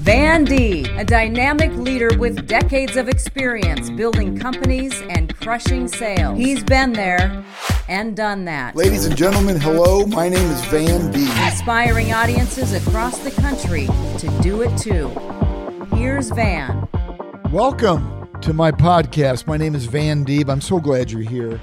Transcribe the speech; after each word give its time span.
Van 0.00 0.44
Deeb, 0.44 0.94
a 0.98 1.04
dynamic 1.04 1.72
leader 1.72 2.10
with 2.18 2.46
decades 2.46 2.96
of 2.96 3.08
experience 3.08 3.88
building 3.88 4.38
companies 4.38 5.00
and 5.08 5.34
crushing 5.40 5.88
sales. 5.88 6.36
He's 6.36 6.62
been 6.62 6.92
there 6.92 7.42
and 7.88 8.14
done 8.14 8.44
that. 8.44 8.76
Ladies 8.76 9.06
and 9.06 9.16
gentlemen, 9.16 9.58
hello. 9.58 10.04
My 10.04 10.28
name 10.28 10.50
is 10.50 10.62
Van 10.66 11.10
Deeb. 11.14 11.50
Inspiring 11.50 12.12
audiences 12.12 12.74
across 12.74 13.20
the 13.20 13.30
country 13.30 13.86
to 14.18 14.42
do 14.42 14.60
it 14.60 14.76
too. 14.76 15.08
Here's 15.96 16.28
Van. 16.28 16.86
Welcome 17.50 18.28
to 18.42 18.52
my 18.52 18.70
podcast. 18.70 19.46
My 19.46 19.56
name 19.56 19.74
is 19.74 19.86
Van 19.86 20.26
Deeb. 20.26 20.50
I'm 20.50 20.60
so 20.60 20.78
glad 20.78 21.10
you're 21.10 21.22
here. 21.22 21.58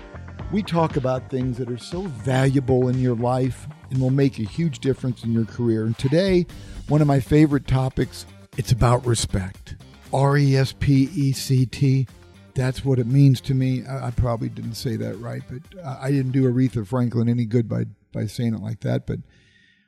We 0.51 0.63
talk 0.63 0.97
about 0.97 1.29
things 1.29 1.59
that 1.59 1.69
are 1.69 1.77
so 1.77 2.01
valuable 2.01 2.89
in 2.89 2.99
your 2.99 3.15
life 3.15 3.67
and 3.93 4.01
will 4.01 4.09
make 4.09 4.39
a 4.39 4.43
huge 4.43 4.79
difference 4.79 5.23
in 5.23 5.31
your 5.31 5.45
career. 5.45 5.85
And 5.85 5.97
today, 5.97 6.47
one 6.87 7.01
of 7.01 7.07
my 7.07 7.19
favorite 7.19 7.67
topics, 7.67 8.25
it's 8.57 8.71
about 8.71 9.05
respect. 9.05 9.75
R 10.11 10.35
E 10.35 10.57
S 10.57 10.73
P 10.73 11.09
E 11.13 11.31
C 11.31 11.65
T. 11.65 12.07
That's 12.55 12.83
what 12.83 12.99
it 12.99 13.07
means 13.07 13.39
to 13.41 13.53
me. 13.53 13.85
I, 13.85 14.07
I 14.07 14.11
probably 14.11 14.49
didn't 14.49 14.75
say 14.75 14.95
that 14.95 15.15
right, 15.17 15.43
but 15.49 15.79
uh, 15.79 15.97
I 16.01 16.11
didn't 16.11 16.31
do 16.31 16.51
Aretha 16.51 16.85
Franklin 16.85 17.29
any 17.29 17.45
good 17.45 17.69
by, 17.69 17.85
by 18.11 18.25
saying 18.25 18.55
it 18.55 18.61
like 18.61 18.81
that. 18.81 19.05
But 19.07 19.19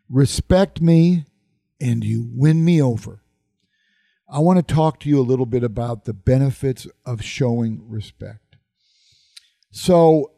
respect 0.09 0.81
me 0.81 1.25
and 1.81 2.03
you 2.03 2.27
win 2.31 2.63
me 2.63 2.81
over. 2.81 3.21
I 4.29 4.39
want 4.39 4.65
to 4.65 4.73
talk 4.73 4.99
to 5.01 5.09
you 5.09 5.19
a 5.19 5.21
little 5.21 5.45
bit 5.45 5.63
about 5.63 6.05
the 6.05 6.13
benefits 6.13 6.87
of 7.05 7.23
showing 7.23 7.87
respect. 7.87 8.55
So, 9.71 10.31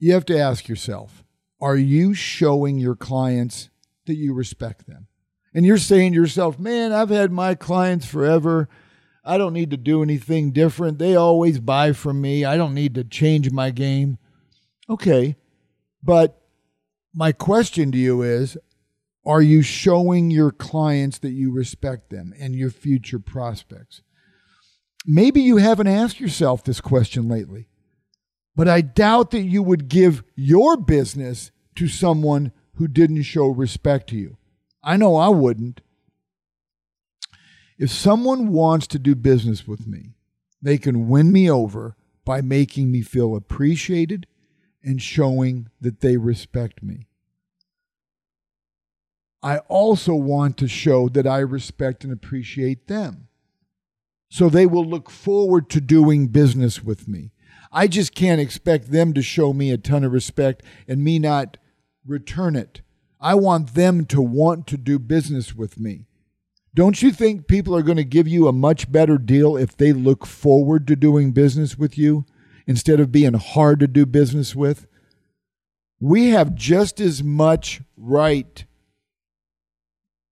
you 0.00 0.12
have 0.14 0.24
to 0.26 0.38
ask 0.38 0.68
yourself 0.68 1.24
are 1.60 1.76
you 1.76 2.14
showing 2.14 2.78
your 2.78 2.96
clients 2.96 3.68
that 4.06 4.14
you 4.14 4.32
respect 4.32 4.86
them? 4.86 5.08
And 5.54 5.64
you're 5.64 5.78
saying 5.78 6.12
to 6.12 6.16
yourself, 6.16 6.58
man, 6.58 6.92
I've 6.92 7.10
had 7.10 7.32
my 7.32 7.54
clients 7.54 8.06
forever. 8.06 8.68
I 9.24 9.38
don't 9.38 9.52
need 9.52 9.70
to 9.70 9.76
do 9.76 10.02
anything 10.02 10.52
different. 10.52 10.98
They 10.98 11.16
always 11.16 11.58
buy 11.58 11.92
from 11.92 12.20
me. 12.20 12.44
I 12.44 12.56
don't 12.56 12.74
need 12.74 12.94
to 12.94 13.04
change 13.04 13.50
my 13.50 13.70
game. 13.70 14.18
Okay. 14.88 15.36
But 16.02 16.40
my 17.14 17.32
question 17.32 17.90
to 17.92 17.98
you 17.98 18.22
is 18.22 18.56
are 19.24 19.42
you 19.42 19.60
showing 19.60 20.30
your 20.30 20.50
clients 20.50 21.18
that 21.18 21.32
you 21.32 21.52
respect 21.52 22.08
them 22.10 22.32
and 22.38 22.54
your 22.54 22.70
future 22.70 23.18
prospects? 23.18 24.00
Maybe 25.06 25.40
you 25.40 25.58
haven't 25.58 25.86
asked 25.86 26.20
yourself 26.20 26.64
this 26.64 26.80
question 26.80 27.28
lately, 27.28 27.67
but 28.58 28.66
I 28.66 28.80
doubt 28.80 29.30
that 29.30 29.42
you 29.42 29.62
would 29.62 29.86
give 29.86 30.24
your 30.34 30.76
business 30.76 31.52
to 31.76 31.86
someone 31.86 32.50
who 32.74 32.88
didn't 32.88 33.22
show 33.22 33.46
respect 33.46 34.08
to 34.08 34.16
you. 34.16 34.36
I 34.82 34.96
know 34.96 35.14
I 35.14 35.28
wouldn't. 35.28 35.80
If 37.78 37.92
someone 37.92 38.48
wants 38.48 38.88
to 38.88 38.98
do 38.98 39.14
business 39.14 39.68
with 39.68 39.86
me, 39.86 40.14
they 40.60 40.76
can 40.76 41.06
win 41.06 41.30
me 41.30 41.48
over 41.48 41.94
by 42.24 42.40
making 42.40 42.90
me 42.90 43.00
feel 43.00 43.36
appreciated 43.36 44.26
and 44.82 45.00
showing 45.00 45.68
that 45.80 46.00
they 46.00 46.16
respect 46.16 46.82
me. 46.82 47.06
I 49.40 49.58
also 49.68 50.16
want 50.16 50.56
to 50.56 50.66
show 50.66 51.08
that 51.10 51.28
I 51.28 51.38
respect 51.38 52.02
and 52.02 52.12
appreciate 52.12 52.88
them. 52.88 53.28
So 54.28 54.48
they 54.48 54.66
will 54.66 54.84
look 54.84 55.10
forward 55.10 55.70
to 55.70 55.80
doing 55.80 56.26
business 56.26 56.82
with 56.82 57.06
me. 57.06 57.30
I 57.70 57.86
just 57.86 58.14
can't 58.14 58.40
expect 58.40 58.90
them 58.90 59.12
to 59.14 59.22
show 59.22 59.52
me 59.52 59.70
a 59.70 59.78
ton 59.78 60.04
of 60.04 60.12
respect 60.12 60.62
and 60.86 61.02
me 61.02 61.18
not 61.18 61.56
return 62.06 62.56
it. 62.56 62.80
I 63.20 63.34
want 63.34 63.74
them 63.74 64.04
to 64.06 64.22
want 64.22 64.66
to 64.68 64.76
do 64.76 64.98
business 64.98 65.54
with 65.54 65.78
me. 65.78 66.06
Don't 66.74 67.02
you 67.02 67.10
think 67.10 67.48
people 67.48 67.74
are 67.74 67.82
going 67.82 67.96
to 67.96 68.04
give 68.04 68.28
you 68.28 68.46
a 68.46 68.52
much 68.52 68.90
better 68.92 69.18
deal 69.18 69.56
if 69.56 69.76
they 69.76 69.92
look 69.92 70.24
forward 70.24 70.86
to 70.86 70.96
doing 70.96 71.32
business 71.32 71.76
with 71.76 71.98
you 71.98 72.24
instead 72.66 73.00
of 73.00 73.10
being 73.10 73.34
hard 73.34 73.80
to 73.80 73.88
do 73.88 74.06
business 74.06 74.54
with? 74.54 74.86
We 76.00 76.28
have 76.28 76.54
just 76.54 77.00
as 77.00 77.22
much 77.24 77.80
right 77.96 78.64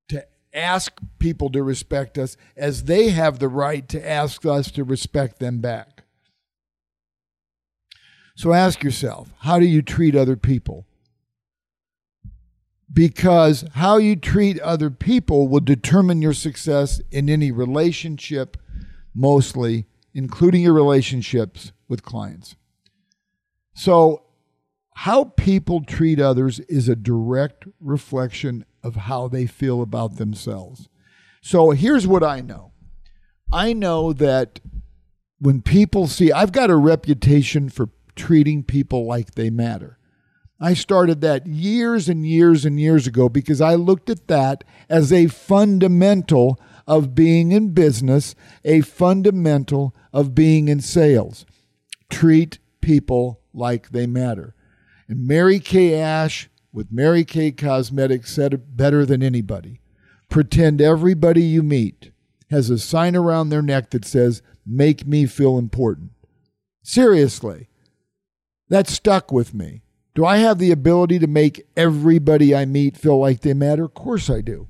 to 0.08 0.24
ask 0.52 0.92
people 1.18 1.50
to 1.50 1.62
respect 1.62 2.16
us 2.16 2.36
as 2.56 2.84
they 2.84 3.08
have 3.08 3.40
the 3.40 3.48
right 3.48 3.88
to 3.88 4.08
ask 4.08 4.46
us 4.46 4.70
to 4.72 4.84
respect 4.84 5.40
them 5.40 5.60
back. 5.60 5.95
So 8.36 8.52
ask 8.52 8.84
yourself 8.84 9.32
how 9.40 9.58
do 9.58 9.66
you 9.66 9.82
treat 9.82 10.14
other 10.14 10.36
people? 10.36 10.86
because 12.92 13.64
how 13.74 13.98
you 13.98 14.16
treat 14.16 14.60
other 14.60 14.90
people 14.90 15.48
will 15.48 15.60
determine 15.60 16.22
your 16.22 16.32
success 16.32 17.00
in 17.10 17.28
any 17.28 17.50
relationship, 17.50 18.56
mostly, 19.14 19.86
including 20.14 20.62
your 20.62 20.72
relationships 20.72 21.72
with 21.88 22.02
clients. 22.02 22.56
So, 23.74 24.22
how 24.94 25.24
people 25.24 25.84
treat 25.84 26.18
others 26.18 26.58
is 26.60 26.88
a 26.88 26.96
direct 26.96 27.66
reflection 27.80 28.64
of 28.82 28.96
how 28.96 29.28
they 29.28 29.44
feel 29.46 29.82
about 29.82 30.16
themselves. 30.16 30.88
So, 31.42 31.72
here's 31.72 32.06
what 32.06 32.22
I 32.24 32.40
know 32.40 32.72
I 33.52 33.74
know 33.74 34.14
that 34.14 34.60
when 35.38 35.60
people 35.60 36.06
see, 36.06 36.32
I've 36.32 36.52
got 36.52 36.70
a 36.70 36.76
reputation 36.76 37.68
for 37.68 37.88
treating 38.16 38.64
people 38.64 39.06
like 39.06 39.34
they 39.34 39.50
matter. 39.50 39.98
I 40.58 40.72
started 40.74 41.20
that 41.20 41.46
years 41.46 42.08
and 42.08 42.26
years 42.26 42.64
and 42.64 42.80
years 42.80 43.06
ago 43.06 43.28
because 43.28 43.60
I 43.60 43.74
looked 43.74 44.08
at 44.08 44.26
that 44.28 44.64
as 44.88 45.12
a 45.12 45.26
fundamental 45.26 46.58
of 46.86 47.14
being 47.14 47.52
in 47.52 47.70
business, 47.70 48.34
a 48.64 48.80
fundamental 48.80 49.94
of 50.12 50.34
being 50.34 50.68
in 50.68 50.80
sales. 50.80 51.44
Treat 52.08 52.58
people 52.80 53.40
like 53.52 53.90
they 53.90 54.06
matter. 54.06 54.54
And 55.08 55.26
Mary 55.26 55.60
Kay 55.60 55.94
Ash 55.94 56.48
with 56.72 56.90
Mary 56.90 57.24
Kay 57.24 57.52
Cosmetics 57.52 58.32
said 58.32 58.54
it 58.54 58.76
better 58.76 59.04
than 59.04 59.22
anybody. 59.22 59.80
Pretend 60.28 60.80
everybody 60.80 61.42
you 61.42 61.62
meet 61.62 62.12
has 62.50 62.70
a 62.70 62.78
sign 62.78 63.14
around 63.14 63.48
their 63.48 63.62
neck 63.62 63.90
that 63.90 64.04
says, 64.04 64.42
Make 64.64 65.06
me 65.06 65.26
feel 65.26 65.58
important. 65.58 66.10
Seriously, 66.82 67.68
that 68.68 68.88
stuck 68.88 69.32
with 69.32 69.54
me. 69.54 69.82
Do 70.14 70.24
I 70.24 70.38
have 70.38 70.58
the 70.58 70.72
ability 70.72 71.18
to 71.18 71.26
make 71.26 71.66
everybody 71.76 72.54
I 72.54 72.64
meet 72.64 72.96
feel 72.96 73.18
like 73.18 73.40
they 73.40 73.54
matter? 73.54 73.84
Of 73.84 73.94
course 73.94 74.30
I 74.30 74.40
do. 74.40 74.68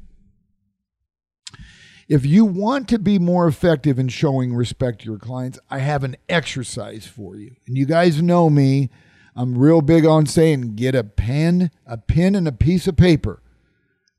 If 2.09 2.25
you 2.25 2.45
want 2.45 2.89
to 2.89 2.99
be 2.99 3.19
more 3.19 3.49
effective 3.49 3.99
in 3.99 4.09
showing 4.09 4.55
respect 4.55 5.01
to 5.01 5.07
your 5.07 5.19
clients, 5.19 5.59
I 5.71 5.79
have 5.79 6.05
an 6.05 6.17
exercise 6.29 7.07
for 7.07 7.37
you. 7.37 7.57
And 7.67 7.77
you 7.77 7.85
guys 7.87 8.23
know 8.23 8.49
me. 8.49 8.91
I'm 9.35 9.59
real 9.59 9.83
big 9.83 10.07
on 10.07 10.27
saying 10.27 10.77
get 10.77 10.95
a 10.95 11.05
pen, 11.05 11.71
a 11.85 11.99
pen 11.99 12.35
and 12.35 12.47
a 12.47 12.53
piece 12.53 12.87
of 12.87 12.97
paper 12.97 13.43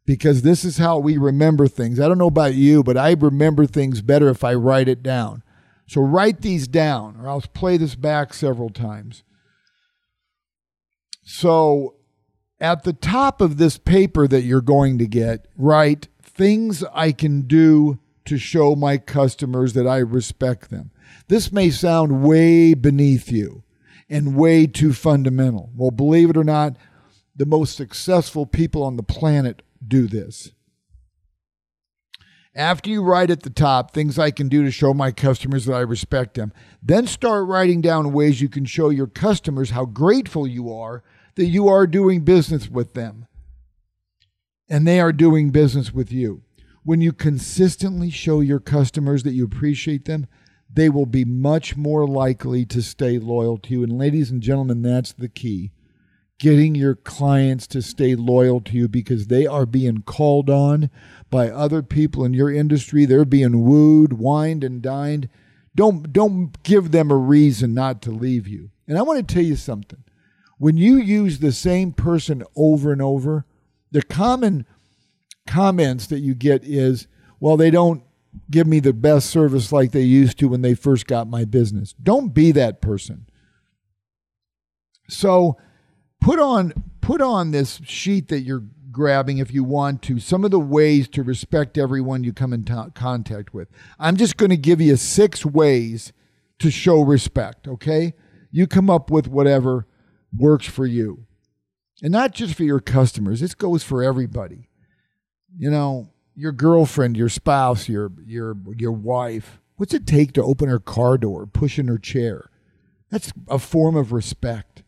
because 0.06 0.42
this 0.42 0.64
is 0.64 0.78
how 0.78 0.98
we 0.98 1.18
remember 1.18 1.68
things. 1.68 2.00
I 2.00 2.08
don't 2.08 2.18
know 2.18 2.28
about 2.28 2.56
you, 2.56 2.84
but 2.84 2.98
I 2.98 3.12
remember 3.12 3.66
things 3.66 4.02
better 4.02 4.30
if 4.30 4.44
I 4.44 4.54
write 4.54 4.88
it 4.88 5.04
down. 5.04 5.44
So 5.88 6.02
write 6.02 6.42
these 6.42 6.68
down 6.68 7.18
or 7.20 7.30
I'll 7.30 7.42
play 7.42 7.78
this 7.78 7.96
back 7.96 8.34
several 8.34 8.70
times. 8.70 9.24
So 11.30 11.96
at 12.58 12.84
the 12.84 12.94
top 12.94 13.42
of 13.42 13.58
this 13.58 13.78
paper 13.78 14.30
that 14.30 14.44
you're 14.44 14.62
going 14.62 14.98
to 15.00 15.08
get, 15.08 15.46
write 15.58 16.08
things 16.24 16.86
I 16.94 17.12
can 17.12 17.42
do 17.42 18.00
to 18.24 18.38
show 18.38 18.78
my 18.78 18.98
customers 18.98 19.74
that 19.74 19.86
I 19.86 19.98
respect 19.98 20.70
them. 20.70 20.90
This 21.28 21.52
may 21.52 21.70
sound 21.70 22.24
way 22.24 22.74
beneath 22.76 23.30
you 23.30 23.64
and 24.10 24.38
way 24.38 24.68
too 24.68 24.94
fundamental. 24.94 25.70
Well, 25.76 25.92
believe 25.92 26.30
it 26.30 26.38
or 26.38 26.46
not, 26.46 26.78
the 27.36 27.46
most 27.46 27.76
successful 27.76 28.46
people 28.46 28.82
on 28.82 28.96
the 28.96 29.04
planet 29.04 29.64
do 29.86 30.08
this. 30.08 30.54
After 32.56 32.90
you 32.90 33.04
write 33.04 33.30
at 33.32 33.44
the 33.44 33.50
top 33.50 33.92
things 33.92 34.18
I 34.18 34.32
can 34.32 34.48
do 34.48 34.64
to 34.64 34.72
show 34.72 34.94
my 34.94 35.12
customers 35.12 35.66
that 35.66 35.76
I 35.76 35.82
respect 35.82 36.36
them, 36.36 36.54
then 36.82 37.06
start 37.06 37.48
writing 37.48 37.82
down 37.82 38.14
ways 38.14 38.40
you 38.40 38.48
can 38.48 38.64
show 38.64 38.90
your 38.90 39.08
customers 39.08 39.72
how 39.72 39.84
grateful 39.84 40.48
you 40.48 40.74
are 40.74 41.04
that 41.38 41.46
you 41.46 41.68
are 41.68 41.88
doing 41.88 42.22
business 42.22 42.70
with 42.70 42.94
them 42.94 43.28
and 44.70 44.86
they 44.86 45.00
are 45.00 45.14
doing 45.14 45.52
business 45.52 45.94
with 45.94 46.12
you. 46.12 46.42
When 46.84 47.00
you 47.00 47.14
consistently 47.14 48.10
show 48.10 48.42
your 48.42 48.60
customers 48.60 49.24
that 49.24 49.34
you 49.34 49.46
appreciate 49.46 50.06
them, 50.06 50.28
they 50.72 50.90
will 50.90 51.06
be 51.06 51.26
much 51.26 51.78
more 51.78 52.06
likely 52.06 52.66
to 52.66 52.82
stay 52.82 53.20
loyal 53.20 53.58
to 53.60 53.70
you. 53.72 53.84
And, 53.84 53.98
ladies 53.98 54.32
and 54.32 54.42
gentlemen, 54.42 54.82
that's 54.82 55.14
the 55.14 55.30
key 55.30 55.72
getting 56.40 56.76
your 56.76 56.96
clients 56.96 57.66
to 57.66 57.82
stay 57.82 58.16
loyal 58.16 58.62
to 58.62 58.74
you 58.74 58.88
because 58.88 59.28
they 59.28 59.48
are 59.48 59.66
being 59.66 60.04
called 60.04 60.50
on 60.50 60.90
by 61.30 61.50
other 61.50 61.82
people 61.82 62.24
in 62.24 62.34
your 62.34 62.52
industry. 62.52 63.06
They're 63.06 63.26
being 63.26 63.64
wooed, 63.64 64.14
wined, 64.14 64.64
and 64.64 64.82
dined. 64.82 65.30
Don't, 65.76 66.14
don't 66.14 66.62
give 66.64 66.92
them 66.92 67.12
a 67.12 67.18
reason 67.18 67.74
not 67.74 68.02
to 68.04 68.12
leave 68.12 68.48
you. 68.48 68.70
And 68.88 68.98
I 68.98 69.02
want 69.02 69.28
to 69.28 69.34
tell 69.34 69.44
you 69.44 69.56
something 69.56 70.04
when 70.58 70.78
you 70.78 70.96
use 70.98 71.40
the 71.40 71.52
same 71.52 71.92
person 71.92 72.44
over 72.56 72.92
and 72.92 73.02
over, 73.02 73.46
the 73.92 74.02
common 74.02 74.66
comments 75.46 76.08
that 76.08 76.20
you 76.20 76.34
get 76.34 76.64
is, 76.64 77.08
well, 77.40 77.58
they 77.58 77.72
don't 77.72 78.04
give 78.52 78.68
me 78.68 78.80
the 78.80 78.94
best 78.94 79.30
service 79.30 79.72
like 79.72 79.92
they 79.92 80.02
used 80.02 80.38
to 80.40 80.48
when 80.48 80.62
they 80.62 80.74
first 80.74 81.08
got 81.08 81.28
my 81.28 81.46
business. 81.46 81.94
Don't 82.02 82.34
be 82.34 82.52
that 82.52 82.82
person. 82.82 83.28
So 85.10 85.58
put 86.20 86.40
on 86.40 86.74
put 87.02 87.22
on 87.22 87.52
this 87.52 87.80
sheet 87.86 88.28
that 88.28 88.42
you're 88.42 88.66
grabbing 88.92 89.38
if 89.38 89.54
you 89.54 89.64
want 89.64 90.02
to 90.02 90.20
some 90.20 90.44
of 90.44 90.52
the 90.52 90.60
ways 90.60 91.08
to 91.08 91.24
respect 91.24 91.78
everyone 91.78 92.24
you 92.24 92.34
come 92.34 92.52
in 92.52 92.64
t- 92.64 92.74
contact 92.94 93.54
with. 93.54 93.70
I'm 94.00 94.18
just 94.18 94.38
going 94.38 94.50
to 94.50 94.58
give 94.58 94.82
you 94.82 94.96
six 94.98 95.46
ways 95.46 96.12
to 96.60 96.72
show 96.72 97.02
respect, 97.02 97.68
okay? 97.68 98.14
You 98.52 98.68
come 98.68 98.90
up 98.90 99.10
with 99.12 99.28
whatever 99.28 99.86
works 100.36 100.68
for 100.68 100.86
you. 100.86 101.26
And 102.02 102.12
not 102.12 102.34
just 102.34 102.56
for 102.56 102.64
your 102.64 102.80
customers, 102.80 103.40
this 103.40 103.56
goes 103.56 103.84
for 103.84 104.04
everybody. 104.04 104.70
You 105.58 105.72
know, 105.72 106.10
your 106.36 106.52
girlfriend, 106.52 107.18
your 107.18 107.30
spouse, 107.30 107.90
your 107.90 108.12
your 108.26 108.56
your 108.76 108.92
wife. 108.92 109.60
What's 109.76 109.94
it 109.94 110.06
take 110.06 110.34
to 110.34 110.44
open 110.44 110.70
her 110.70 110.80
car 110.80 111.18
door, 111.18 111.46
push 111.48 111.80
in 111.80 111.88
her 111.88 111.98
chair? 111.98 112.50
That's 113.10 113.32
a 113.48 113.60
form 113.60 113.96
of 113.96 114.12
respect. 114.12 114.84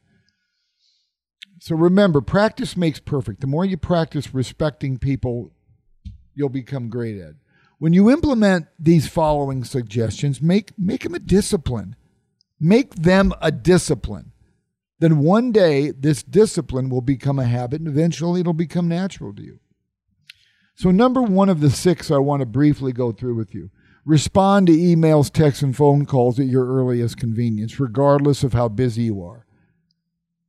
So 1.60 1.76
remember, 1.76 2.22
practice 2.22 2.78
makes 2.78 3.00
perfect. 3.00 3.42
The 3.42 3.48
more 3.48 3.66
you 3.66 3.78
practice 3.78 4.34
respecting 4.34 4.98
people, 4.98 5.52
you'll 6.34 6.50
become 6.50 6.90
great 6.90 7.20
at. 7.20 7.34
When 7.80 7.94
you 7.94 8.10
implement 8.10 8.68
these 8.78 9.08
following 9.08 9.64
suggestions, 9.64 10.42
make 10.42 10.78
make 10.78 11.04
them 11.04 11.16
a 11.16 11.20
discipline. 11.20 11.96
Make 12.60 12.94
them 12.96 13.34
a 13.42 13.52
discipline. 13.52 14.34
Then 15.00 15.20
one 15.20 15.52
day 15.52 15.92
this 15.92 16.24
discipline 16.24 16.90
will 16.90 17.02
become 17.02 17.40
a 17.40 17.46
habit 17.46 17.80
and 17.80 17.88
eventually 17.88 18.42
it'll 18.42 18.54
become 18.54 18.88
natural 18.88 19.34
to 19.34 19.42
you. 19.42 19.60
So, 20.76 20.92
number 20.92 21.22
one 21.22 21.50
of 21.50 21.60
the 21.60 21.70
six 21.70 22.12
I 22.12 22.18
want 22.18 22.42
to 22.42 22.46
briefly 22.46 22.94
go 22.94 23.12
through 23.12 23.36
with 23.36 23.54
you 23.54 23.70
respond 24.06 24.66
to 24.68 24.74
emails, 24.74 25.32
texts, 25.32 25.62
and 25.62 25.76
phone 25.76 26.06
calls 26.06 26.40
at 26.40 26.48
your 26.48 26.66
earliest 26.66 27.18
convenience, 27.18 27.80
regardless 27.80 28.44
of 28.44 28.54
how 28.54 28.68
busy 28.68 29.04
you 29.04 29.24
are. 29.24 29.46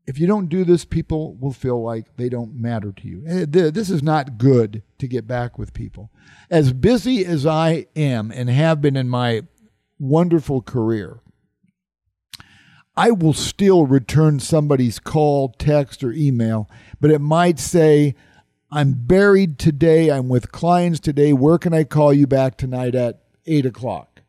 If 0.07 0.19
you 0.19 0.27
don't 0.27 0.49
do 0.49 0.65
this, 0.65 0.85
people 0.85 1.35
will 1.37 1.53
feel 1.53 1.83
like 1.83 2.17
they 2.17 2.29
don't 2.29 2.55
matter 2.55 2.91
to 2.91 3.07
you. 3.07 3.23
Eh, 3.27 3.45
this 3.47 3.91
is 3.91 4.03
not 4.03 4.39
good 4.39 4.83
to 4.99 5.07
get 5.07 5.27
back 5.27 5.59
with 5.59 5.75
people. 5.75 6.11
As 6.51 6.73
busy 6.73 7.25
as 7.25 7.47
I 7.47 7.87
am 7.95 8.33
and 8.33 8.49
have 8.49 8.81
been 8.81 8.97
in 8.97 9.09
my 9.09 9.43
wonderful 9.99 10.63
career, 10.63 11.21
I 13.01 13.13
will 13.13 13.33
still 13.33 13.87
return 13.87 14.41
somebody's 14.41 14.99
call, 14.99 15.55
text, 15.57 16.05
or 16.05 16.13
email, 16.13 16.69
but 17.01 17.11
it 17.11 17.23
might 17.23 17.59
say, 17.59 18.15
I'm 18.71 18.93
buried 18.93 19.59
today. 19.59 20.11
I'm 20.11 20.29
with 20.29 20.53
clients 20.53 21.01
today. 21.01 21.33
Where 21.33 21.57
can 21.57 21.73
I 21.73 21.85
call 21.85 22.13
you 22.13 22.27
back 22.27 22.59
tonight 22.59 22.95
at 22.95 23.23
eight 23.47 23.65
o'clock? 23.65 24.21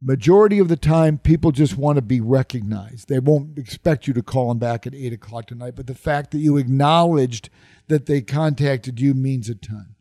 Majority 0.00 0.60
of 0.60 0.68
the 0.68 0.76
time, 0.76 1.18
people 1.18 1.50
just 1.50 1.76
want 1.76 1.96
to 1.96 2.02
be 2.02 2.20
recognized. 2.20 3.08
They 3.08 3.18
won't 3.18 3.58
expect 3.58 4.06
you 4.06 4.14
to 4.14 4.22
call 4.22 4.50
them 4.50 4.60
back 4.60 4.86
at 4.86 4.94
eight 4.94 5.12
o'clock 5.12 5.48
tonight, 5.48 5.74
but 5.74 5.88
the 5.88 5.96
fact 5.96 6.30
that 6.30 6.38
you 6.38 6.58
acknowledged 6.58 7.50
that 7.88 8.06
they 8.06 8.20
contacted 8.20 9.00
you 9.00 9.14
means 9.14 9.48
a 9.48 9.56
ton. 9.56 9.96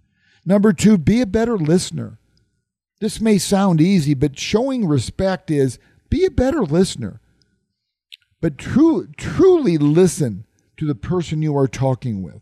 Number 0.45 0.74
two, 0.74 1.00
be 1.00 1.21
a 1.21 1.25
better 1.25 1.57
listener. 1.57 2.19
This 3.01 3.19
may 3.19 3.39
sound 3.39 3.81
easy, 3.81 4.13
but 4.13 4.38
showing 4.38 4.88
respect 4.88 5.50
is 5.50 5.80
be 6.07 6.24
a 6.24 6.30
better 6.30 6.62
listener. 6.62 7.19
But 8.42 8.57
true, 8.57 9.07
truly 9.18 9.78
listen 9.78 10.45
to 10.78 10.86
the 10.86 10.95
person 10.95 11.42
you 11.42 11.57
are 11.57 11.68
talking 11.68 12.22
with 12.22 12.42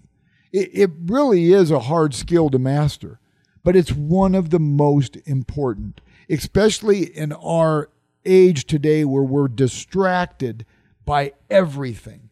it, 0.55 0.69
it 0.73 0.91
really 1.05 1.51
is 1.51 1.69
a 1.69 1.81
hard 1.81 2.13
skill 2.13 2.49
to 2.49 2.59
master, 2.59 3.19
but 3.63 3.75
it's 3.75 3.91
one 3.91 4.33
of 4.33 4.49
the 4.49 4.59
most 4.59 5.17
important, 5.25 5.99
especially 6.29 7.03
in 7.03 7.33
our 7.33 7.89
age 8.25 8.65
today 8.65 9.03
where 9.03 9.23
we're 9.23 9.49
distracted 9.49 10.65
by 11.03 11.33
everything. 11.49 12.29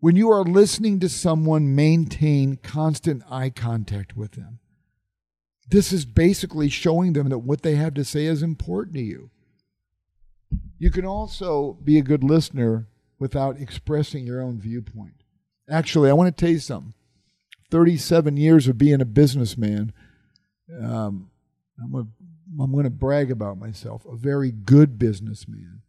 When 0.00 0.16
you 0.16 0.30
are 0.30 0.44
listening 0.44 1.00
to 1.00 1.08
someone, 1.08 1.74
maintain 1.74 2.56
constant 2.56 3.22
eye 3.30 3.50
contact 3.50 4.16
with 4.16 4.32
them. 4.32 4.58
This 5.68 5.92
is 5.92 6.04
basically 6.04 6.68
showing 6.68 7.12
them 7.12 7.28
that 7.28 7.40
what 7.40 7.62
they 7.62 7.74
have 7.74 7.94
to 7.94 8.04
say 8.04 8.24
is 8.26 8.42
important 8.42 8.94
to 8.96 9.02
you. 9.02 9.30
You 10.78 10.90
can 10.90 11.04
also 11.04 11.78
be 11.84 11.98
a 11.98 12.02
good 12.02 12.22
listener 12.22 12.88
without 13.18 13.60
expressing 13.60 14.26
your 14.26 14.42
own 14.42 14.60
viewpoint. 14.60 15.22
Actually, 15.68 16.10
I 16.10 16.12
want 16.12 16.36
to 16.36 16.44
tell 16.44 16.52
you 16.52 16.58
something. 16.58 16.94
37 17.70 18.36
years 18.36 18.68
of 18.68 18.78
being 18.78 19.00
a 19.00 19.06
businessman, 19.06 19.92
um, 20.82 21.30
I'm 21.82 21.90
going 21.90 22.08
I'm 22.60 22.82
to 22.84 22.90
brag 22.90 23.30
about 23.30 23.58
myself, 23.58 24.06
a 24.06 24.16
very 24.16 24.52
good 24.52 24.98
businessman. 24.98 25.82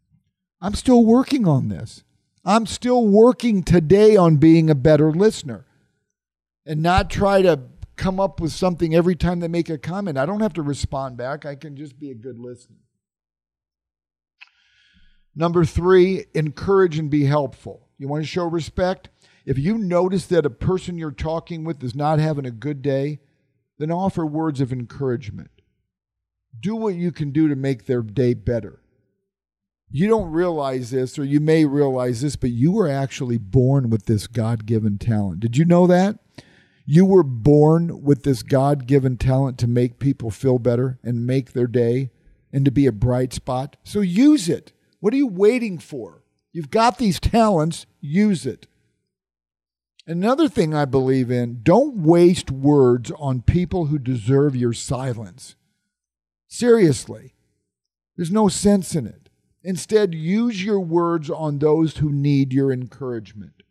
I'm 0.60 0.74
still 0.74 1.06
working 1.06 1.48
on 1.48 1.69
this. 1.69 2.03
I'm 2.44 2.65
still 2.65 3.06
working 3.06 3.62
today 3.62 4.15
on 4.15 4.38
being 4.38 4.69
a 4.69 4.75
better 4.75 5.12
listener 5.12 5.65
and 6.65 6.81
not 6.81 7.10
try 7.10 7.42
to 7.42 7.60
come 7.95 8.19
up 8.19 8.39
with 8.39 8.51
something 8.51 8.95
every 8.95 9.15
time 9.15 9.39
they 9.39 9.48
make 9.48 9.69
a 9.69 9.77
comment. 9.77 10.18
I 10.18 10.25
don't 10.25 10.42
have 10.42 10.53
to 10.53 10.62
respond 10.62 11.18
back, 11.18 11.45
I 11.45 11.56
can 11.56 11.75
just 11.75 12.00
be 12.00 12.10
a 12.10 12.15
good 12.15 12.39
listener. 12.39 12.77
Number 15.38 15.63
three, 15.66 16.25
encourage 16.34 16.98
and 16.98 17.12
be 17.12 17.25
helpful. 17.25 17.88
You 18.00 18.07
want 18.07 18.24
to 18.24 18.28
show 18.28 18.45
respect? 18.45 19.10
If 19.45 19.60
you 19.60 19.78
notice 19.78 20.25
that 20.25 20.48
a 20.48 20.50
person 20.50 20.98
you're 20.98 21.12
talking 21.12 21.63
with 21.63 21.84
is 21.84 21.94
not 21.94 22.18
having 22.18 22.48
a 22.48 22.51
good 22.51 22.81
day, 22.81 23.19
then 23.78 23.92
offer 23.92 24.25
words 24.25 24.62
of 24.62 24.74
encouragement. 24.74 25.51
Do 26.60 26.75
what 26.75 26.95
you 26.95 27.12
can 27.12 27.30
do 27.30 27.48
to 27.48 27.56
make 27.56 27.86
their 27.86 28.01
day 28.01 28.34
better. 28.34 28.81
You 29.92 30.07
don't 30.07 30.31
realize 30.31 30.89
this, 30.89 31.19
or 31.19 31.24
you 31.24 31.39
may 31.39 31.66
realize 31.66 32.22
this, 32.22 32.36
but 32.36 32.50
you 32.50 32.72
were 32.72 32.89
actually 32.89 33.38
born 33.38 33.92
with 33.92 34.07
this 34.07 34.25
God 34.25 34.66
given 34.66 34.98
talent. 34.98 35.39
Did 35.42 35.56
you 35.56 35.66
know 35.66 35.86
that? 35.86 36.18
You 36.84 37.06
were 37.06 37.22
born 37.22 38.01
with 38.01 38.24
this 38.24 38.42
God 38.42 38.88
given 38.88 39.18
talent 39.18 39.60
to 39.60 39.68
make 39.68 40.00
people 40.00 40.31
feel 40.31 40.57
better 40.57 40.98
and 41.04 41.28
make 41.28 41.54
their 41.54 41.68
day 41.68 42.10
and 42.51 42.66
to 42.66 42.72
be 42.72 42.88
a 42.88 42.92
bright 42.92 43.34
spot. 43.34 43.78
So 43.84 44.00
use 44.00 44.50
it. 44.50 44.74
What 45.00 45.14
are 45.14 45.18
you 45.18 45.28
waiting 45.28 45.78
for? 45.78 46.24
You've 46.52 46.72
got 46.72 46.98
these 46.98 47.20
talents, 47.20 47.86
use 48.02 48.46
it. 48.46 48.68
Another 50.08 50.48
thing 50.48 50.74
I 50.74 50.86
believe 50.86 51.30
in 51.30 51.60
don't 51.64 51.98
waste 51.98 52.50
words 52.50 53.12
on 53.20 53.42
people 53.42 53.88
who 53.88 54.00
deserve 54.00 54.56
your 54.56 54.74
silence. 54.74 55.56
Seriously, 56.48 57.36
there's 58.16 58.32
no 58.32 58.48
sense 58.48 58.96
in 58.96 59.06
it. 59.06 59.30
Instead, 59.63 60.16
use 60.16 60.63
your 60.63 60.80
words 60.80 61.30
on 61.30 61.60
those 61.60 61.98
who 61.98 62.10
need 62.10 62.54
your 62.54 62.72
encouragement. 62.72 63.63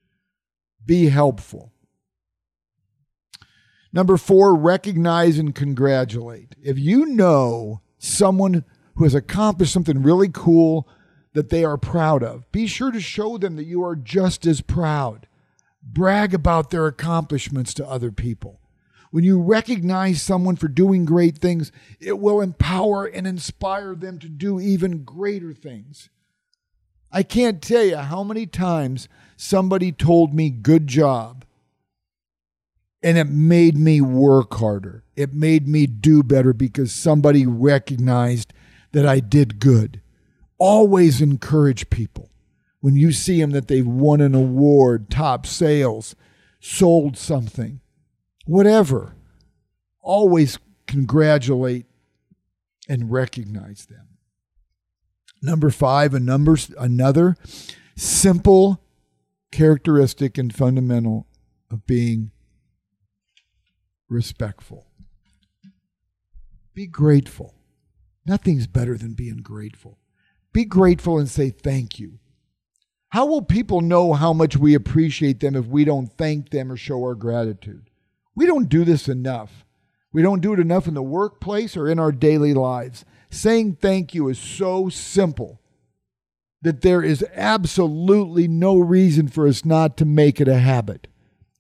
Be 0.84 1.08
helpful. 1.08 1.72
Number 3.92 4.18
four, 4.18 4.54
recognize 4.54 5.38
and 5.38 5.54
congratulate. 5.54 6.54
If 6.62 6.78
you 6.78 7.06
know 7.06 7.80
someone 7.96 8.62
who 8.96 9.04
has 9.04 9.14
accomplished 9.14 9.72
something 9.72 10.02
really 10.02 10.28
cool 10.28 10.86
that 11.36 11.50
they 11.50 11.64
are 11.64 11.76
proud 11.76 12.22
of, 12.22 12.50
be 12.50 12.66
sure 12.66 12.90
to 12.90 13.00
show 13.00 13.36
them 13.36 13.56
that 13.56 13.66
you 13.66 13.84
are 13.84 13.94
just 13.94 14.46
as 14.46 14.62
proud 14.62 15.28
brag 15.86 16.34
about 16.34 16.70
their 16.70 16.86
accomplishments 16.86 17.72
to 17.74 17.86
other 17.86 18.10
people. 18.10 18.58
When 19.10 19.22
you 19.22 19.40
recognize 19.40 20.20
someone 20.20 20.56
for 20.56 20.66
doing 20.66 21.04
great 21.04 21.38
things, 21.38 21.70
it 22.00 22.18
will 22.18 22.40
empower 22.40 23.04
and 23.04 23.26
inspire 23.26 23.94
them 23.94 24.18
to 24.18 24.28
do 24.28 24.58
even 24.58 25.04
greater 25.04 25.52
things. 25.52 26.08
I 27.12 27.22
can't 27.22 27.62
tell 27.62 27.84
you 27.84 27.98
how 27.98 28.24
many 28.24 28.46
times 28.46 29.08
somebody 29.36 29.92
told 29.92 30.34
me, 30.34 30.50
good 30.50 30.86
job. 30.86 31.44
And 33.02 33.16
it 33.16 33.28
made 33.28 33.76
me 33.76 34.00
work 34.00 34.54
harder. 34.54 35.04
It 35.14 35.34
made 35.34 35.68
me 35.68 35.86
do 35.86 36.22
better 36.22 36.54
because 36.54 36.92
somebody 36.92 37.46
recognized 37.46 38.52
that 38.92 39.06
I 39.06 39.20
did 39.20 39.60
good. 39.60 40.00
Always 40.58 41.20
encourage 41.20 41.90
people 41.90 42.30
when 42.80 42.96
you 42.96 43.12
see 43.12 43.40
them 43.40 43.50
that 43.50 43.68
they've 43.68 43.86
won 43.86 44.20
an 44.20 44.34
award, 44.34 45.10
top 45.10 45.46
sales, 45.46 46.14
sold 46.60 47.16
something, 47.16 47.80
whatever, 48.46 49.16
always 50.00 50.58
congratulate 50.86 51.86
and 52.88 53.10
recognize 53.10 53.86
them. 53.86 54.06
Number 55.42 55.70
five, 55.70 56.14
a 56.14 56.20
number, 56.20 56.56
another 56.78 57.36
simple 57.96 58.80
characteristic 59.50 60.38
and 60.38 60.54
fundamental 60.54 61.26
of 61.70 61.86
being 61.86 62.30
respectful. 64.08 64.86
Be 66.72 66.86
grateful. 66.86 67.54
Nothing's 68.24 68.66
better 68.66 68.96
than 68.96 69.14
being 69.14 69.38
grateful. 69.38 69.98
Be 70.56 70.64
grateful 70.64 71.18
and 71.18 71.28
say 71.28 71.50
thank 71.50 71.98
you. 71.98 72.18
How 73.10 73.26
will 73.26 73.42
people 73.42 73.82
know 73.82 74.14
how 74.14 74.32
much 74.32 74.56
we 74.56 74.72
appreciate 74.72 75.40
them 75.40 75.54
if 75.54 75.66
we 75.66 75.84
don't 75.84 76.10
thank 76.10 76.48
them 76.48 76.72
or 76.72 76.78
show 76.78 77.02
our 77.02 77.14
gratitude? 77.14 77.90
We 78.34 78.46
don't 78.46 78.70
do 78.70 78.82
this 78.82 79.06
enough. 79.06 79.66
We 80.14 80.22
don't 80.22 80.40
do 80.40 80.54
it 80.54 80.58
enough 80.58 80.88
in 80.88 80.94
the 80.94 81.02
workplace 81.02 81.76
or 81.76 81.90
in 81.90 81.98
our 81.98 82.10
daily 82.10 82.54
lives. 82.54 83.04
Saying 83.28 83.76
thank 83.82 84.14
you 84.14 84.30
is 84.30 84.38
so 84.38 84.88
simple 84.88 85.60
that 86.62 86.80
there 86.80 87.02
is 87.02 87.22
absolutely 87.34 88.48
no 88.48 88.78
reason 88.78 89.28
for 89.28 89.46
us 89.46 89.62
not 89.62 89.98
to 89.98 90.06
make 90.06 90.40
it 90.40 90.48
a 90.48 90.56
habit. 90.56 91.06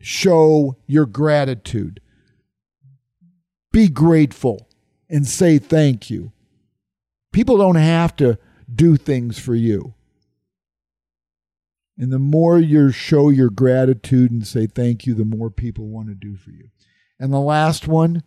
Show 0.00 0.78
your 0.86 1.04
gratitude. 1.04 2.00
Be 3.72 3.88
grateful 3.88 4.70
and 5.10 5.26
say 5.26 5.58
thank 5.58 6.08
you. 6.08 6.32
People 7.30 7.58
don't 7.58 7.74
have 7.74 8.16
to 8.16 8.38
do 8.72 8.96
things 8.96 9.38
for 9.38 9.54
you. 9.54 9.94
And 11.98 12.12
the 12.12 12.18
more 12.18 12.58
you 12.58 12.90
show 12.90 13.30
your 13.30 13.48
gratitude 13.48 14.30
and 14.30 14.46
say 14.46 14.66
thank 14.66 15.06
you, 15.06 15.14
the 15.14 15.24
more 15.24 15.50
people 15.50 15.86
want 15.86 16.08
to 16.08 16.14
do 16.14 16.36
for 16.36 16.50
you. 16.50 16.68
And 17.18 17.32
the 17.32 17.40
last 17.40 17.88
one, 17.88 18.22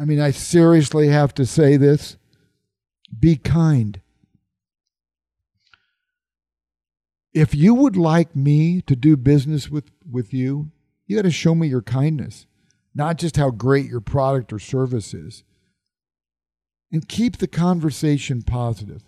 I 0.00 0.04
mean, 0.04 0.20
I 0.20 0.30
seriously 0.30 1.08
have 1.08 1.34
to 1.34 1.46
say 1.46 1.76
this 1.76 2.16
be 3.18 3.36
kind. 3.36 4.00
If 7.32 7.54
you 7.54 7.74
would 7.74 7.96
like 7.96 8.34
me 8.34 8.80
to 8.82 8.96
do 8.96 9.16
business 9.16 9.68
with, 9.68 9.90
with 10.08 10.32
you, 10.32 10.70
you 11.06 11.16
got 11.16 11.22
to 11.22 11.30
show 11.30 11.54
me 11.54 11.66
your 11.66 11.82
kindness, 11.82 12.46
not 12.94 13.18
just 13.18 13.36
how 13.36 13.50
great 13.50 13.86
your 13.86 14.00
product 14.00 14.52
or 14.52 14.58
service 14.58 15.12
is. 15.12 15.44
And 16.92 17.08
keep 17.08 17.38
the 17.38 17.46
conversation 17.46 18.42
positive. 18.42 19.02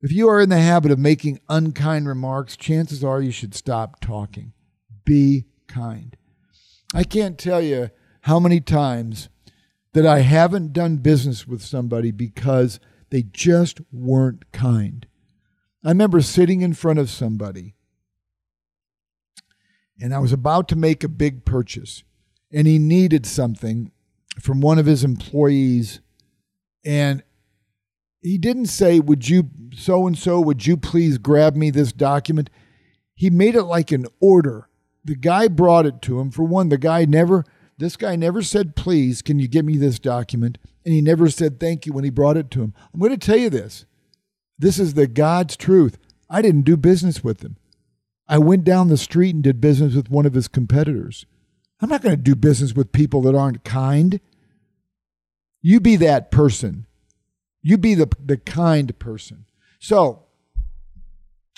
If 0.00 0.12
you 0.12 0.28
are 0.28 0.40
in 0.40 0.48
the 0.48 0.60
habit 0.60 0.92
of 0.92 0.98
making 0.98 1.40
unkind 1.48 2.06
remarks, 2.06 2.56
chances 2.56 3.02
are 3.02 3.20
you 3.20 3.32
should 3.32 3.54
stop 3.54 4.00
talking. 4.00 4.52
Be 5.04 5.46
kind. 5.66 6.16
I 6.94 7.02
can't 7.02 7.36
tell 7.36 7.60
you 7.60 7.90
how 8.22 8.38
many 8.38 8.60
times 8.60 9.28
that 9.94 10.06
I 10.06 10.20
haven't 10.20 10.72
done 10.72 10.98
business 10.98 11.48
with 11.48 11.62
somebody 11.62 12.12
because 12.12 12.78
they 13.10 13.22
just 13.22 13.80
weren't 13.90 14.52
kind. 14.52 15.06
I 15.84 15.88
remember 15.88 16.20
sitting 16.20 16.60
in 16.60 16.74
front 16.74 16.98
of 17.00 17.10
somebody 17.10 17.74
and 20.00 20.14
I 20.14 20.18
was 20.20 20.32
about 20.32 20.68
to 20.68 20.76
make 20.76 21.02
a 21.02 21.08
big 21.08 21.44
purchase 21.44 22.04
and 22.52 22.66
he 22.66 22.78
needed 22.78 23.26
something 23.26 23.90
from 24.40 24.60
one 24.60 24.78
of 24.78 24.86
his 24.86 25.02
employees 25.02 26.00
and 26.84 27.22
he 28.20 28.38
didn't 28.38 28.66
say, 28.66 29.00
Would 29.00 29.28
you, 29.28 29.50
so 29.74 30.06
and 30.06 30.16
so, 30.16 30.40
would 30.40 30.66
you 30.66 30.76
please 30.76 31.18
grab 31.18 31.54
me 31.56 31.70
this 31.70 31.92
document? 31.92 32.50
He 33.14 33.30
made 33.30 33.54
it 33.54 33.64
like 33.64 33.92
an 33.92 34.06
order. 34.20 34.68
The 35.04 35.16
guy 35.16 35.48
brought 35.48 35.86
it 35.86 36.02
to 36.02 36.20
him. 36.20 36.30
For 36.30 36.42
one, 36.42 36.68
the 36.68 36.78
guy 36.78 37.04
never, 37.04 37.44
this 37.78 37.96
guy 37.96 38.16
never 38.16 38.42
said, 38.42 38.76
Please, 38.76 39.22
can 39.22 39.38
you 39.38 39.48
get 39.48 39.64
me 39.64 39.76
this 39.76 39.98
document? 39.98 40.58
And 40.84 40.94
he 40.94 41.00
never 41.00 41.28
said 41.28 41.60
thank 41.60 41.86
you 41.86 41.92
when 41.92 42.04
he 42.04 42.10
brought 42.10 42.36
it 42.36 42.50
to 42.52 42.62
him. 42.62 42.74
I'm 42.92 43.00
going 43.00 43.12
to 43.12 43.18
tell 43.18 43.36
you 43.36 43.50
this. 43.50 43.84
This 44.58 44.78
is 44.78 44.94
the 44.94 45.06
God's 45.06 45.56
truth. 45.56 45.98
I 46.30 46.42
didn't 46.42 46.62
do 46.62 46.76
business 46.76 47.22
with 47.22 47.42
him. 47.42 47.56
I 48.26 48.38
went 48.38 48.64
down 48.64 48.88
the 48.88 48.96
street 48.96 49.34
and 49.34 49.44
did 49.44 49.60
business 49.60 49.94
with 49.94 50.10
one 50.10 50.26
of 50.26 50.34
his 50.34 50.48
competitors. 50.48 51.24
I'm 51.80 51.88
not 51.88 52.02
going 52.02 52.16
to 52.16 52.22
do 52.22 52.34
business 52.34 52.74
with 52.74 52.92
people 52.92 53.22
that 53.22 53.34
aren't 53.34 53.64
kind. 53.64 54.20
You 55.62 55.80
be 55.80 55.96
that 55.96 56.30
person. 56.30 56.86
You 57.68 57.76
be 57.76 57.92
the, 57.94 58.08
the 58.24 58.38
kind 58.38 58.98
person. 58.98 59.44
So, 59.78 60.22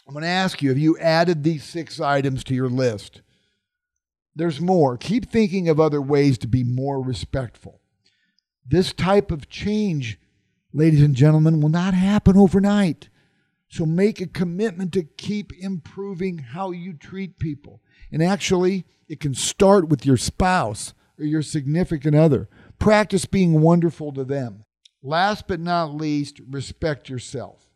I'm 0.08 0.12
going 0.12 0.24
to 0.24 0.28
ask 0.28 0.60
you 0.60 0.70
have 0.70 0.76
you 0.76 0.98
added 0.98 1.44
these 1.44 1.62
six 1.62 2.00
items 2.00 2.42
to 2.44 2.54
your 2.54 2.68
list? 2.68 3.22
There's 4.34 4.60
more. 4.60 4.96
Keep 4.96 5.30
thinking 5.30 5.68
of 5.68 5.78
other 5.78 6.02
ways 6.02 6.36
to 6.38 6.48
be 6.48 6.64
more 6.64 7.00
respectful. 7.00 7.80
This 8.66 8.92
type 8.92 9.30
of 9.30 9.48
change, 9.48 10.18
ladies 10.72 11.00
and 11.00 11.14
gentlemen, 11.14 11.60
will 11.60 11.68
not 11.68 11.94
happen 11.94 12.36
overnight. 12.36 13.08
So 13.68 13.86
make 13.86 14.20
a 14.20 14.26
commitment 14.26 14.92
to 14.94 15.04
keep 15.04 15.52
improving 15.60 16.38
how 16.38 16.72
you 16.72 16.92
treat 16.92 17.38
people. 17.38 17.82
And 18.10 18.20
actually, 18.20 18.84
it 19.08 19.20
can 19.20 19.34
start 19.34 19.88
with 19.88 20.04
your 20.04 20.16
spouse 20.16 20.92
or 21.20 21.24
your 21.24 21.42
significant 21.42 22.16
other. 22.16 22.48
Practice 22.80 23.26
being 23.26 23.60
wonderful 23.60 24.12
to 24.14 24.24
them. 24.24 24.64
Last 25.02 25.48
but 25.48 25.60
not 25.60 25.94
least, 25.94 26.40
respect 26.48 27.08
yourself. 27.08 27.66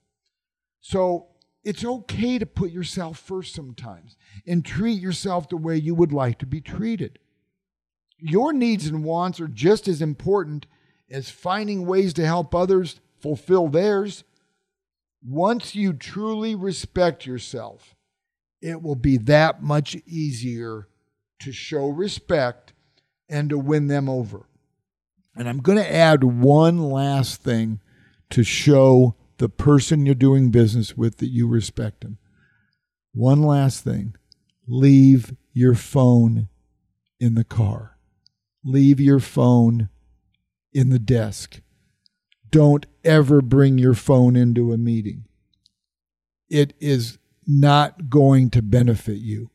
So 0.81 1.29
it's 1.63 1.85
okay 1.85 2.39
to 2.39 2.47
put 2.47 2.71
yourself 2.71 3.19
first 3.19 3.55
sometimes 3.55 4.17
and 4.47 4.65
treat 4.65 5.01
yourself 5.01 5.49
the 5.49 5.57
way 5.57 5.77
you 5.77 5.95
would 5.95 6.13
like 6.13 6.39
to 6.41 6.47
be 6.47 6.61
treated. 6.61 7.19
Your 8.19 8.53
needs 8.53 8.87
and 8.87 9.05
wants 9.05 9.41
are 9.41 9.49
just 9.49 9.89
as 9.89 10.03
important 10.03 10.67
as 11.11 11.31
finding 11.31 11.87
ways 11.87 12.13
to 12.15 12.27
help 12.27 12.55
others 12.55 13.01
fulfill 13.19 13.69
theirs. 13.69 14.25
Once 15.27 15.75
you 15.75 15.95
truly 15.95 16.55
respect 16.55 17.25
yourself, 17.25 17.95
it 18.61 18.83
will 18.83 18.95
be 18.95 19.17
that 19.17 19.63
much 19.63 19.97
easier 20.07 20.89
to 21.41 21.53
show 21.53 21.89
respect 21.89 22.75
and 23.29 23.51
to 23.51 23.59
win 23.59 23.87
them 23.89 24.09
over. 24.09 24.47
And 25.37 25.49
I'm 25.49 25.59
going 25.59 25.79
to 25.79 25.93
add 25.93 26.25
one 26.25 26.79
last 26.79 27.43
thing 27.43 27.81
to 28.31 28.45
show 28.45 29.17
the 29.39 29.49
person 29.49 30.07
you're 30.07 30.15
doing 30.15 30.51
business 30.51 30.97
with 30.97 31.19
that 31.19 31.29
you 31.29 31.49
respect 31.49 32.03
them. 32.03 32.19
One 33.13 33.43
last 33.43 33.85
thing 33.85 34.17
leave 34.67 35.35
your 35.53 35.75
phone 35.75 36.49
in 37.21 37.35
the 37.35 37.45
car, 37.45 37.99
leave 38.65 39.01
your 39.01 39.21
phone 39.21 39.89
in 40.73 40.91
the 40.91 40.99
desk. 40.99 41.61
Don't 42.51 42.87
ever 43.05 43.41
bring 43.41 43.79
your 43.79 43.95
phone 43.95 44.37
into 44.37 44.73
a 44.73 44.79
meeting. 44.79 45.25
It 46.49 46.75
is 46.81 47.19
not 47.47 48.09
going 48.09 48.51
to 48.51 48.63
benefit 48.63 49.19
you. 49.19 49.51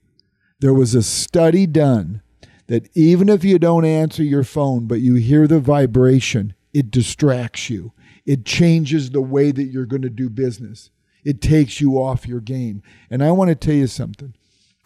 There 0.60 0.74
was 0.74 0.94
a 0.94 1.04
study 1.04 1.66
done 1.66 2.22
that 2.70 2.88
even 2.94 3.30
if 3.30 3.44
you 3.44 3.58
don't 3.58 3.84
answer 3.84 4.24
your 4.24 4.44
phone, 4.44 4.86
but 4.86 5.02
you 5.02 5.16
hear 5.16 5.48
the 5.48 5.60
vibration, 5.60 6.54
it 6.72 6.92
distracts 6.92 7.68
you. 7.68 7.94
It 8.28 8.46
changes 8.46 9.10
the 9.10 9.22
way 9.22 9.52
that 9.52 9.64
you're 9.64 9.88
going 9.88 10.04
to 10.04 10.10
do 10.10 10.30
business. 10.30 10.92
It 11.26 11.42
takes 11.42 11.82
you 11.82 11.96
off 11.96 12.28
your 12.28 12.40
game. 12.40 12.84
And 13.10 13.24
I 13.24 13.32
want 13.32 13.50
to 13.50 13.56
tell 13.56 13.74
you 13.74 13.88
something. 13.88 14.36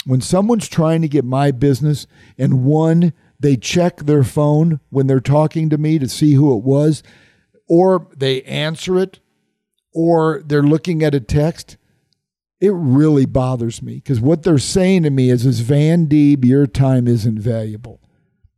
When 0.05 0.21
someone's 0.21 0.69
trying 0.69 1.01
to 1.01 1.09
get 1.09 1.25
my 1.25 1.51
business, 1.51 2.07
and 2.37 2.63
one, 2.63 3.11
they 3.37 3.57
check 3.57 3.97
their 3.97 4.23
phone 4.23 4.79
when 4.89 5.07
they're 5.07 5.19
talking 5.19 5.69
to 5.69 5.77
me 5.77 5.99
to 5.99 6.07
see 6.07 6.35
who 6.35 6.55
it 6.57 6.63
was, 6.63 7.03
or 7.67 8.07
they 8.15 8.43
answer 8.43 8.97
it, 8.97 9.19
or 9.93 10.41
they're 10.45 10.63
looking 10.63 11.03
at 11.03 11.13
a 11.13 11.19
text, 11.19 11.75
it 12.63 12.71
really 12.71 13.25
bothers 13.25 13.81
me 13.81 13.95
because 13.95 14.21
what 14.21 14.43
they're 14.43 14.57
saying 14.57 15.03
to 15.03 15.09
me 15.09 15.29
is, 15.29 15.45
is 15.45 15.59
Van 15.59 16.07
Deeb, 16.07 16.45
your 16.45 16.65
time 16.65 17.09
isn't 17.09 17.37
valuable. 17.37 17.99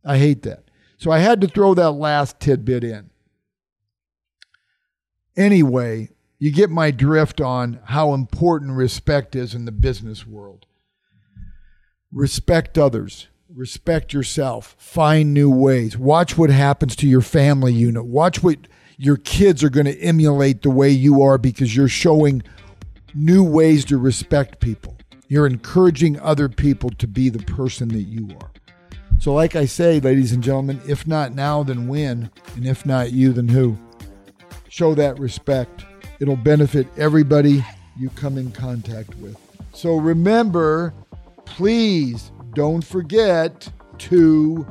I 0.04 0.18
hate 0.18 0.42
that. 0.42 0.62
So 0.96 1.10
I 1.10 1.18
had 1.18 1.40
to 1.40 1.48
throw 1.48 1.74
that 1.74 1.90
last 1.90 2.38
tidbit 2.38 2.84
in. 2.84 3.10
Anyway, 5.36 6.10
you 6.38 6.52
get 6.52 6.70
my 6.70 6.92
drift 6.92 7.40
on 7.40 7.80
how 7.86 8.14
important 8.14 8.76
respect 8.76 9.34
is 9.34 9.56
in 9.56 9.64
the 9.64 9.72
business 9.72 10.24
world. 10.24 10.66
Respect 12.12 12.78
others. 12.78 13.26
Respect 13.52 14.12
yourself. 14.12 14.76
Find 14.78 15.34
new 15.34 15.50
ways. 15.50 15.98
Watch 15.98 16.38
what 16.38 16.50
happens 16.50 16.94
to 16.96 17.08
your 17.08 17.22
family 17.22 17.72
unit. 17.72 18.06
Watch 18.06 18.40
what 18.40 18.68
your 18.96 19.16
kids 19.16 19.64
are 19.64 19.68
going 19.68 19.86
to 19.86 19.98
emulate 19.98 20.62
the 20.62 20.70
way 20.70 20.90
you 20.90 21.22
are 21.22 21.38
because 21.38 21.74
you're 21.74 21.88
showing 21.88 22.44
new 23.16 23.42
ways 23.42 23.84
to 23.86 23.98
respect 23.98 24.60
people. 24.60 24.96
You're 25.28 25.46
encouraging 25.46 26.20
other 26.20 26.48
people 26.48 26.90
to 26.90 27.08
be 27.08 27.30
the 27.30 27.42
person 27.44 27.88
that 27.88 28.02
you 28.02 28.28
are. 28.40 28.50
So, 29.18 29.32
like 29.32 29.56
I 29.56 29.64
say, 29.64 29.98
ladies 29.98 30.32
and 30.32 30.42
gentlemen, 30.42 30.80
if 30.86 31.06
not 31.06 31.34
now, 31.34 31.62
then 31.62 31.88
when? 31.88 32.30
And 32.54 32.66
if 32.66 32.84
not 32.84 33.12
you, 33.12 33.32
then 33.32 33.48
who? 33.48 33.76
Show 34.68 34.94
that 34.94 35.18
respect. 35.18 35.84
It'll 36.20 36.36
benefit 36.36 36.86
everybody 36.96 37.64
you 37.98 38.10
come 38.10 38.36
in 38.36 38.52
contact 38.52 39.14
with. 39.16 39.36
So, 39.72 39.96
remember, 39.96 40.92
please 41.46 42.30
don't 42.52 42.84
forget 42.84 43.68
to 43.98 44.66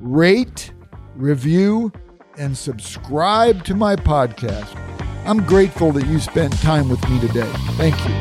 rate, 0.00 0.70
review, 1.16 1.90
and 2.36 2.56
subscribe 2.56 3.64
to 3.64 3.74
my 3.74 3.96
podcast. 3.96 4.77
I'm 5.28 5.44
grateful 5.44 5.92
that 5.92 6.06
you 6.06 6.20
spent 6.20 6.58
time 6.62 6.88
with 6.88 7.06
me 7.10 7.20
today. 7.20 7.52
Thank 7.76 8.02
you. 8.08 8.14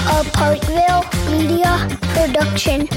A 0.00 0.24
Parkville 0.32 1.04
Media 1.30 1.86
Production. 2.16 2.88